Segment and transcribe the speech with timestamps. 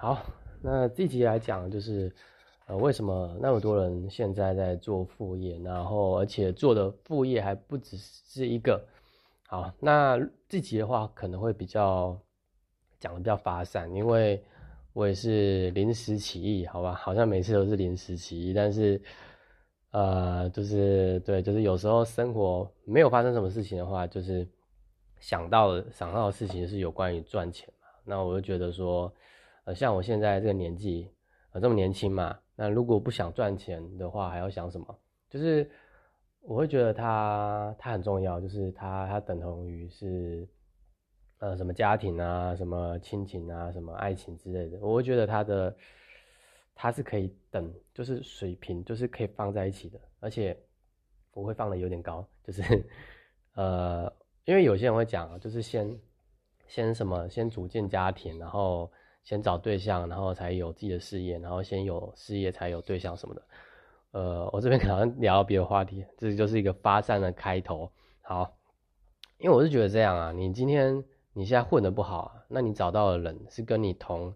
[0.00, 0.22] 好，
[0.62, 2.14] 那这集来讲就是，
[2.66, 8.80] 呃，为什么那么多人现在在做副业，然后而且做的副业还不只是一个。
[9.48, 10.16] 好，那
[10.48, 12.16] 这集的话可能会比较
[13.00, 14.40] 讲的比较发散，因为
[14.92, 16.94] 我也是临时起意，好吧？
[16.94, 19.02] 好像每次都是临时起意，但是，
[19.90, 24.48] 呃，就是对，就是有时候生活没有发生什么事情的话，就是
[25.18, 29.12] 想到想到的事情是有关于赚钱嘛，那我就觉得说。
[29.68, 31.10] 呃，像我现在这个年纪，
[31.50, 34.98] 呃，这么年轻嘛，那如果不想赚钱的话，还要想什么？
[35.28, 35.70] 就是
[36.40, 40.48] 我会觉得它它很重要，就是它它等同于是，
[41.36, 45.76] 呃，什么家庭啊，什么亲情啊，什么爱情之类的，我会觉得它的
[46.74, 50.58] 它是可以等，就是水平，就是可以放在一起的，而且
[51.34, 52.62] 我会放的有点高，就是
[53.52, 54.10] 呃，
[54.46, 55.94] 因为有些人会讲，就是先
[56.66, 58.90] 先什么，先组建家庭，然后。
[59.28, 63.42] 先找对象，然后才有自己的事业，然后先有事业才有对象什么的。
[64.12, 67.92] 呃，我这边 可能聊别的话题，这就是一个发散的开头。
[68.22, 68.56] 好，
[69.36, 74.34] 因为我是觉得这样啊，你今天你现在混的不好，那你找到的人是跟你同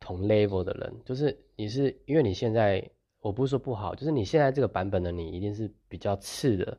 [0.00, 2.84] 同 level 的人，就是你是因为你现在
[3.20, 6.76] 我不是说不好，就是你现在这个版本的你一定是比较次的，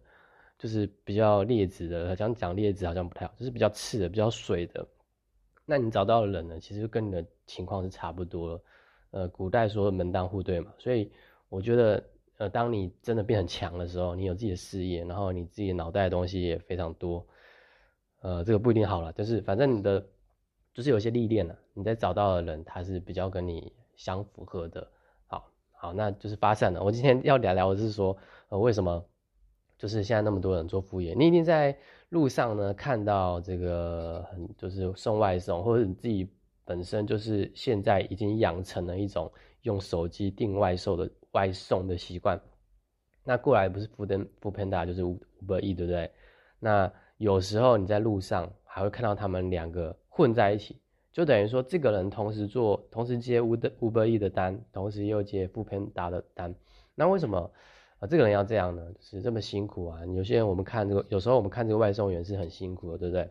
[0.60, 4.86] 就是比较劣质的，讲讲劣质好像不太好，就是比较次的，比较水的。
[5.66, 6.60] 那你找到的人呢？
[6.60, 8.62] 其实跟你的情况是差不多。
[9.12, 11.12] 呃，古代说门当户对嘛，所以
[11.50, 12.04] 我觉得，
[12.38, 17.26] 呃，当你真的变很强的时候，你有自己的事业，然后你自己脑袋的东西也非常多，
[18.22, 20.06] 呃，这个不一定好了，就是反正你的
[20.74, 24.88] 就是有些历练了，你在找到的人他是比较跟你相符合的。
[25.28, 26.82] 好，好，那就是发散了。
[26.82, 28.16] 我今天要聊聊的是说，
[28.48, 29.06] 呃，为什么
[29.78, 31.14] 就是现在那么多人做副业？
[31.14, 31.78] 你一定在。
[32.12, 36.30] 路上呢，看到这个很就是送外送，或者你自己
[36.66, 39.32] 本身就是现在已经养成了一种
[39.62, 42.38] 用手机订外售的外送的习惯。
[43.24, 46.12] 那过来不是福登福 Panda 就是五五百亿，对不对？
[46.60, 50.76] 那有时候你在路上还会看到他们两个混在一起，
[51.14, 56.54] 就等于说这个人同时做，同时接五的五百亿的单，同时又接福 Panda 的单。
[56.94, 57.50] 那为什么？
[58.02, 60.04] 啊，这个人要这样呢，就是这么辛苦啊！
[60.08, 63.30] 有些人我们看这个，有时候我们看这个外送员是很辛苦的，对不对？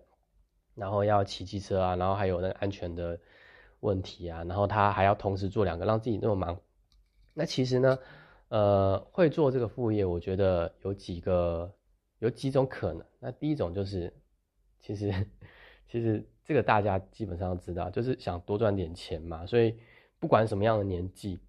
[0.76, 3.18] 然后要骑机车啊，然后还有那个安全的
[3.80, 6.56] 问题啊，然后他还要同时做两个，让自己那么忙。
[7.34, 7.98] 那其实呢，
[8.46, 11.74] 呃，会做这个副业，我觉得有几个，
[12.20, 13.04] 有几种可能。
[13.18, 14.12] 那第一种就是，
[14.78, 15.12] 其实
[15.88, 19.44] 其实这个大家基本上都知道，就是想多赚点钱嘛。
[19.44, 19.76] 所以
[20.20, 21.40] 不管什么样的年纪。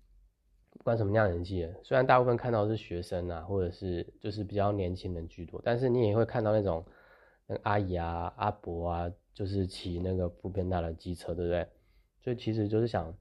[0.77, 6.83] 不管什么样年纪，虽然大部分看到是学生啊，或者是就是比较年轻人居多，但是你也会看到那种
[7.45, 11.67] 那阿姨啊、阿伯啊，就是骑那个不偏大的机车，对不对？
[12.23, 13.13] 所以其实就是想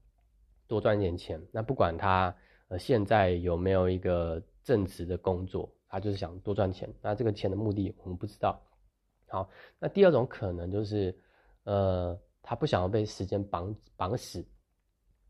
[0.65, 1.39] 多赚点钱。
[1.51, 2.35] 那不管他
[2.69, 6.91] 呃现在有没有一个正职的工作，他就是想多赚钱。
[6.99, 8.59] 那这个钱的目的我们不知道。
[9.27, 9.47] 好，
[9.77, 11.15] 那第二种可能就是
[11.65, 14.43] 呃他不想要被时间绑绑死，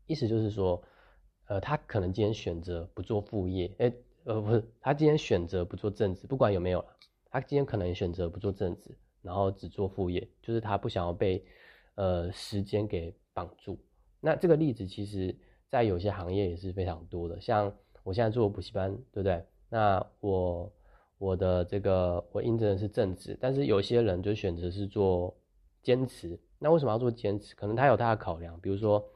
[0.06, 0.82] 意思就是说。
[1.52, 3.92] 呃，他可能今天选择不做副业，哎，
[4.24, 6.86] 呃，不是，他今天选择不做正职，不管有没有了，
[7.30, 11.44] 他今天可能选择不做正职，然后只做副业，就是他不想要被
[11.96, 13.78] 呃时间给绑住。
[14.18, 15.36] 那这个例子其实，
[15.68, 17.70] 在有些行业也是非常多的，像
[18.02, 19.44] 我现在做补习班，对不对？
[19.68, 20.72] 那我
[21.18, 25.36] 我的这个我应征的是正职，但是有些人就选择是做
[25.82, 26.40] 兼职。
[26.58, 27.54] 那为什么要做兼职？
[27.54, 29.06] 可能他有他的考量，比如说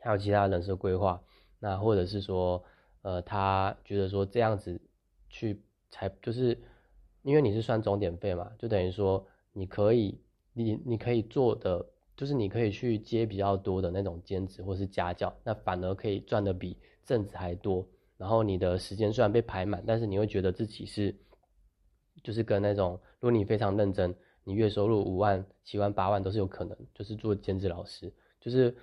[0.00, 1.22] 还有其他人生规划。
[1.62, 2.64] 那或者是说，
[3.02, 4.80] 呃，他觉得说这样子
[5.28, 6.58] 去才就是，
[7.22, 10.18] 因为你是算终点费嘛，就等于说你可以，
[10.54, 11.84] 你你可以做的
[12.16, 17.86] 就是你可以去接比较多的那种兼职或是家教，那反而可以赚的比正职还多。
[18.16, 21.14] 然后你的时间虽然被排满，但是你会觉得自己是，
[22.22, 28.10] 就是跟那种如果你非常认真，你月收入五万、七万、八万都是有可能，就是做兼职老师，
[28.40, 28.74] 就是。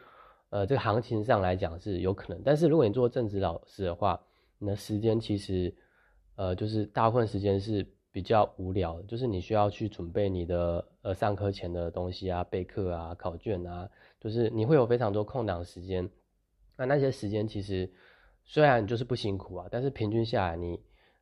[0.50, 4.20] 呃，这个行情上来讲是有可能，但是如果你做正职老师的话，
[4.60, 5.76] 你的时间其实，
[6.36, 13.90] 呃，就是大部分时间是比较无聊，就是你需要去准备你的呃上课前的东西啊、备课啊、考卷啊，
[14.20, 16.10] 就是你会有非常多空档时间。
[16.78, 17.92] 那那些时间其实
[18.46, 20.80] 虽然你就是不辛苦啊，但是平均下来你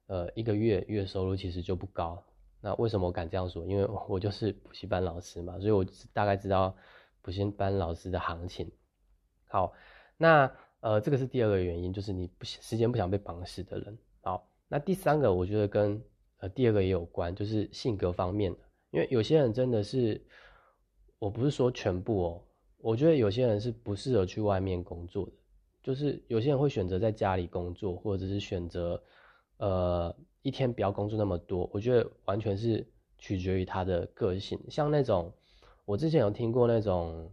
[0.08, 2.24] 呃一个月月收入其实就不高。
[2.62, 3.66] 那为什么我敢这样说？
[3.66, 5.84] 因为我就是补习班老师嘛，所以我
[6.14, 6.76] 大概知道
[7.22, 8.72] 补习班老师的行情。
[9.48, 9.74] 好，
[10.18, 10.52] 那
[10.82, 13.98] 呃，这个是第二个原因，就是你不时间不想被绑死的人。
[14.22, 16.02] 好，那第三个我觉得跟
[16.38, 18.60] 呃第二个也有关，就是性格方面的。
[18.92, 20.22] 因为有些人真的是，
[21.20, 22.42] 我不是说全部哦，
[22.78, 25.32] 我觉得有些人是不适合去外面工作的，
[25.82, 29.02] 就是有些人会选择在家里工作，或者是选择
[29.58, 31.70] 呃一天不要工作那么多。
[31.74, 32.88] 我觉得完全是
[33.18, 34.60] 取决于他的个性。
[34.70, 35.34] 像那种
[35.84, 37.32] 我之前有听过那种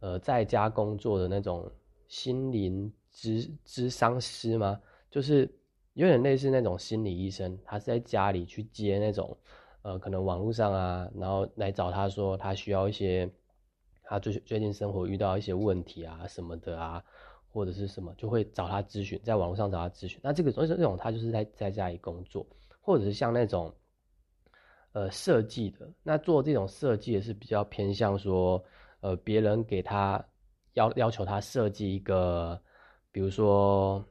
[0.00, 1.70] 呃在家工作的那种
[2.06, 4.80] 心灵咨咨商师吗？
[5.10, 5.50] 就是
[5.94, 9.36] 有点类似那种心理医生，他是在家里去接那种
[9.82, 13.30] 呃可能网络上啊，然后来找他说他需要一些。
[14.10, 17.04] 他最最近生活遇到一些问题啊什么的啊，
[17.52, 20.18] 或者是什么，就会找他咨询，在网络上找他咨询。
[20.22, 22.46] 那这个这种他就是在在家里工作，
[22.80, 23.70] 或者是像那种
[24.92, 28.64] 呃设计的，那做这种设计也是比较偏向说，
[29.00, 30.24] 呃别人给他
[30.74, 32.60] 要要求他设计一个，
[33.10, 34.04] 比如说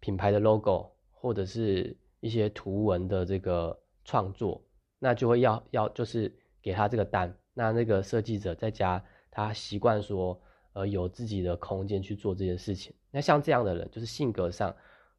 [0.00, 4.62] 品牌的 logo，或者是一些图文的这个创作，
[4.98, 9.04] 那就会要要就是给他这个单，那那个设计者在家。
[9.36, 10.40] 他习惯说，
[10.74, 12.94] 呃，有自己的空间去做这件事情。
[13.10, 14.72] 那像这样的人，就是性格上，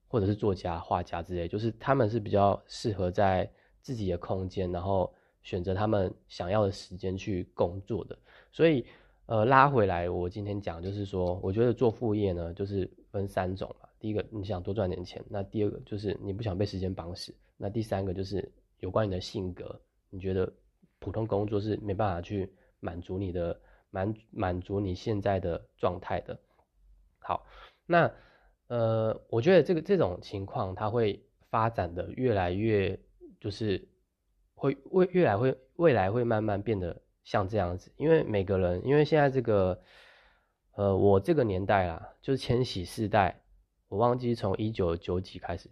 [0.07, 3.51] 或者是作家、画家之类，就是他们是比较适合在
[3.81, 5.13] 自己的空间，然后
[5.43, 8.17] 选择他们想要的时间去工作的。
[8.53, 8.85] 所以，
[9.27, 13.87] 呃，拉回来，我今天讲就是说，我觉得做副业呢，就是分三种嘛。
[13.99, 19.79] 第一个，你想多赚点钱；那第二个，就是你不想被时间绑死；那第三个，就是有关你的性格，
[20.09, 20.51] 你觉得
[20.99, 23.59] 普通工作是没办法去满足你的。
[23.91, 26.37] 满满足你现在的状态的，
[27.19, 27.45] 好，
[27.85, 28.11] 那
[28.67, 32.99] 呃，我觉得这个这种情况，它会发展的越来越，
[33.39, 33.87] 就是
[34.53, 39.81] 会未越来会未来会慢慢变得像这样子，因为每个人，因为现在这个，
[40.75, 43.41] 呃，我这个年代啦，就是千禧世代，
[43.89, 45.69] 我忘记从一九九几开始，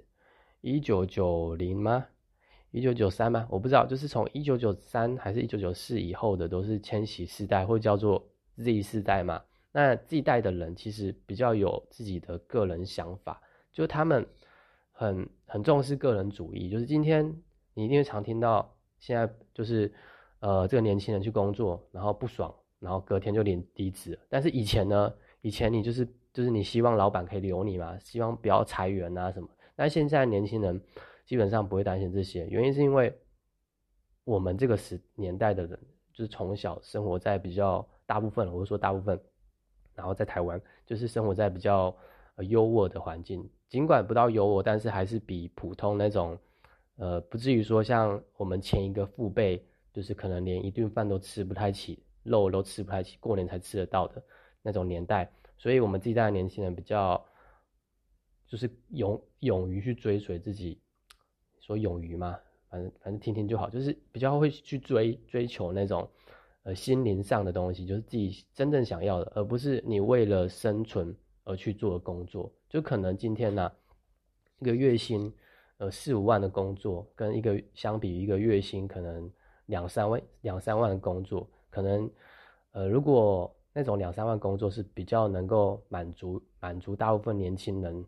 [0.59, 2.07] 一九九零吗？
[2.71, 3.47] 一九九三吗？
[3.51, 8.27] 我不知道，就是从一九九三还是一九九四以后的，都是千禧世代，或叫做
[8.57, 9.43] Z 世代嘛。
[9.71, 13.39] 那这代的人其实比较有自己的个人想法，
[13.71, 14.25] 就他们
[14.91, 16.67] 很很重视个人主义。
[16.67, 17.35] 就是今天
[17.75, 19.93] 你一定会常听到，现在就是
[20.43, 24.19] 呃这个年轻人去工作，然后不爽，然后隔天就领离职。
[24.27, 29.47] 但是以前呢，以前你就是就是你希望老板可以留你嘛，希望不要裁员啊什么。
[29.75, 30.81] 但现在年轻人。
[31.25, 33.17] 基本上不会担心这些，原因是因为
[34.25, 35.79] 我们这个时年代的人，
[36.11, 39.17] 就是从小生活在比较大部分，或者说大部分，
[39.95, 41.95] 然后在台湾就是生活在比较
[42.35, 46.37] 呃优渥的环境，尽管不到优渥，但是还是比普通那种
[46.97, 54.21] 呃不至于说像我们前一个父辈，就是可能连一顿饭都吃不太起，肉都吃不太起，过年才吃得到的
[54.61, 57.23] 那种年代，所以我们这一代的年轻人比较
[58.47, 60.79] 就是勇勇于去追随自己。
[61.65, 62.37] 说勇于嘛，
[62.69, 66.05] 反正反正听听就好，就是比较会去追追求那种，
[66.63, 71.15] 呃，心灵上的东西，就是自己真正想要的，而不是你为了生存
[71.45, 72.51] 而去做的工作。
[72.67, 73.71] 就可能今天呢，
[74.59, 75.33] 一个月薪
[75.77, 79.31] 呃四五万的工作，跟一个相比一个月薪可能
[79.73, 82.09] 两三万两三万的工作，可能
[82.71, 88.05] 呃如果那种两三万工作是比较能够满足满足大部分年轻人。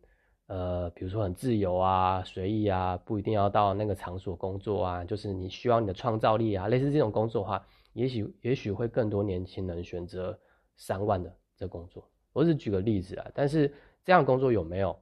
[0.48, 10.40] 呃，比如说很自由啊、随意啊，不一定要到那个场所工作啊，就是你需要你的创造力啊，类似这种工作的话，也许也许会更多年轻人选择
[10.76, 12.08] 三万的这工作。
[12.32, 14.96] 我只举个例子啊，但是这样工作有没有？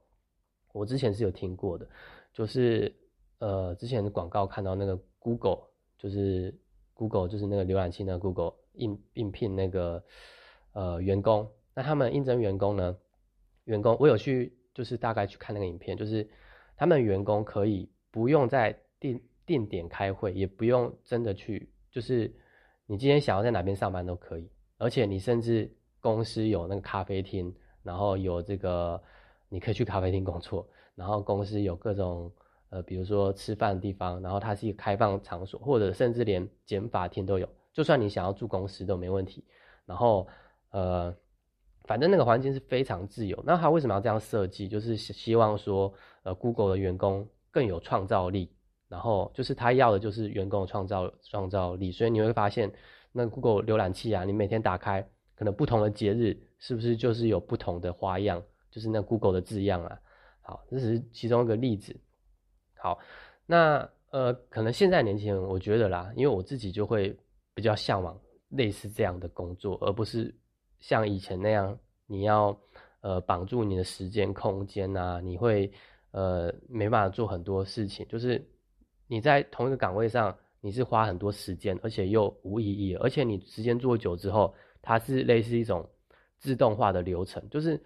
[0.72, 1.86] 我之前是有听过的，
[2.32, 2.90] 就是
[3.40, 5.58] 呃，之前的广告看到那个 Google，
[6.04, 6.54] 就是
[6.92, 10.04] Google 就是那个浏览器那 Google 应应聘那个
[10.74, 12.96] 呃员工，那他们应征员工呢，
[13.64, 14.56] 员工我有去。
[14.74, 16.28] 就是大概去看那个影片，就是
[16.76, 22.34] 他们员工可以不用在定定点开会，也不用真的去，就是
[22.86, 29.00] 你今天想要在哪边上班都可以，而且你甚至公司有那个咖啡厅，然后有这个
[29.48, 32.32] 你可以去咖啡厅工作，然后公司有各种
[32.70, 39.44] 呃，比如说吃饭的地方，然后它是一个开放场所，或者甚至连剪发厅都有，就算你想要住公司都没问题，
[39.86, 40.26] 然后
[40.70, 41.14] 呃。
[41.86, 44.66] 反正那个环境是非常自由，那他为什么要这样设计？
[44.66, 45.92] 就是希望说，
[46.22, 48.50] 呃，Google 的员工更有创造力，
[48.88, 51.92] 然后就是他要的就是员工的创造创造力。
[51.92, 52.72] 所以你会发现，
[53.12, 58.42] 那 Google 浏览器啊，你每天打开，可能不同的节日是不是就是有不同的花样？
[58.70, 60.00] 就是那 Google 的字样啊。
[60.40, 61.94] 好，这只是其中一个例子。
[62.84, 62.98] 好，
[63.46, 67.16] 那呃，可能现在年轻人，我觉得啦，因为我自己就会
[67.54, 70.34] 比较向往类似这样的工作，而不是。
[70.80, 72.54] 像以前那样，你要
[73.00, 75.72] 呃绑住你的时间空间呐，你会
[76.10, 78.06] 呃没办法做很多事情。
[78.06, 78.46] 就是
[79.06, 82.94] 你在同一个岗位上，你是花很多时间，而且又无意义。
[82.96, 85.88] 而且你时间做久之后，它是类似一种
[86.36, 87.82] 自动化的流程，就是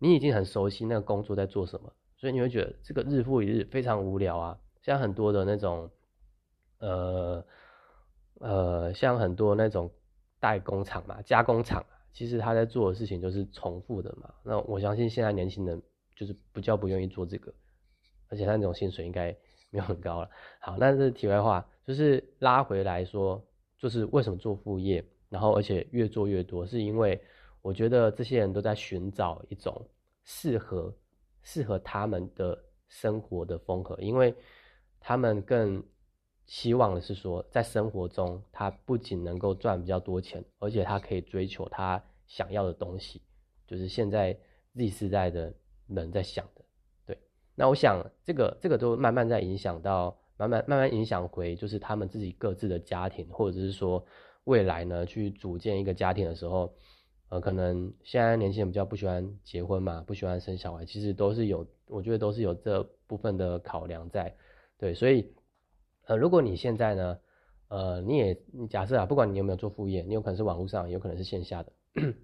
[0.00, 4.58] 你已经很熟悉那个工作在做什么，所以你会觉得这个日复一日非常无聊啊。
[4.82, 5.90] 像很多的那种，
[6.78, 7.42] 呃
[8.40, 9.90] 呃，像很多那种
[10.38, 14.34] 代工厂嘛、加工厂，其实他在做的事情就是重复的嘛。
[14.42, 15.80] 那我相信现在年轻人
[16.14, 17.50] 就是不叫不愿意做这个，
[18.28, 19.34] 而且他那种薪水应该
[19.70, 20.28] 没有很高了。
[20.60, 23.42] 好，那这是题外话，就是拉回来说，
[23.78, 27.18] 就是为什么做副业，然后而且越做越多，是因为
[27.62, 29.88] 我觉得这些人都在寻找一种
[30.24, 30.94] 适合
[31.42, 34.34] 适合他们的生活的风格，因为。
[35.02, 35.82] 他们更
[36.44, 43.22] 希望的是说，在生活中，他不仅能够赚比较多钱，而且他可以追求他想要的东西，
[43.66, 44.38] 就是现在
[44.74, 45.54] Z 世代的
[45.86, 46.62] 人在想的。
[47.06, 47.18] 对，
[47.54, 54.04] 那我想这个这个都慢慢在影响到，慢慢慢慢影响回，就是他们自己各自的家庭，或者是说
[54.44, 56.74] 未来呢去组建一个家庭的时候，
[57.30, 64.36] 呃，可能现在年轻人比较不喜欢结婚嘛，不喜欢生小孩，其实都是有，我觉得都是有这部分的考量在。
[64.76, 65.32] 对，所以，
[66.06, 67.18] 呃，如果你现在呢，
[67.68, 71.72] 呃，你也你假设啊，不管你有没有做副业，你有可能是网络上，有可能是线下的，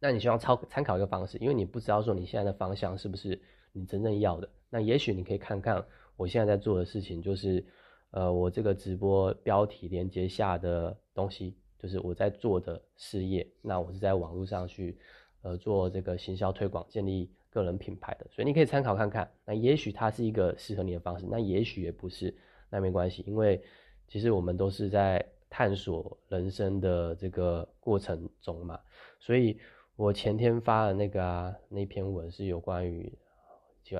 [0.00, 3.40] 那你希望参参考一个方式，因为你不知道说你现在的方向是不是
[3.72, 5.84] 你真正要的，那也许你可以看看
[6.16, 7.64] 我现在在做的事情，就是，
[8.10, 14.98] 呃，我这个直播标题连接下的东西，就是我在做的事业，那我是在网络上去，
[15.42, 17.30] 呃，做这个行销推广，建立。
[17.52, 19.28] 个人品牌的，所以你可以参考看看。
[19.44, 22.32] 那也许它是一个适合你的方式，那也许也不是，
[22.68, 23.60] 那没关系，因为
[24.06, 28.78] 其实我们都是在探索人生的这个过程中嘛。
[29.18, 29.58] 所以
[29.96, 33.12] 我前天发的那个啊，那篇文是有关于，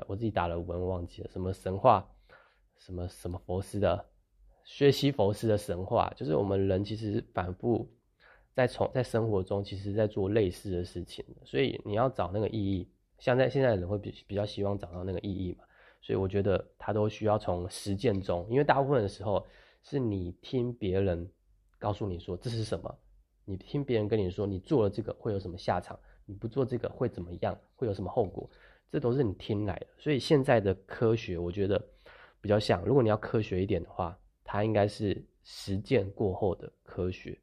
[0.07, 2.09] 我自己打了文忘记了什么神话，
[2.77, 4.05] 什么什么佛斯的，
[4.71, 7.85] 学习佛师的神话，就是我们人其实反复
[8.53, 12.87] 在从在生活中，其实在做类似的事情，所以你要找那个意义。
[13.19, 15.65] 像在现在人会比比较希望找到那个意义嘛，
[16.01, 19.45] 所以我觉得他都需要从实践中，因为大部分的时候
[19.83, 21.29] 是你听别人
[21.77, 22.97] 告诉你说这是什么，
[23.43, 28.49] 你听别人跟你说你做了这个会有什么下场，你不做这个会怎么样，会有什么后果，
[28.89, 29.87] 这都是你听来的。
[29.97, 31.85] 所以现在的科学，我觉得
[32.39, 34.17] 比较像，如果你要科学一点的话，
[34.51, 37.39] 它应该是实践过后的科学，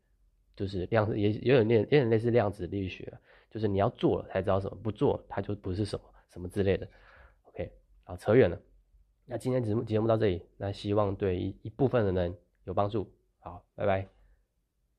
[0.54, 3.10] 就是量子也也有点有点类似量子力学。
[3.50, 6.86] 就是你要做了才知道什么，不做它就不是什么什么之类的。
[7.44, 7.72] OK，
[8.04, 8.60] 好，扯远了。
[9.24, 13.10] 那今天节目节目到这里，那希望对一一部分的人有帮助。
[13.38, 14.17] 好，拜拜。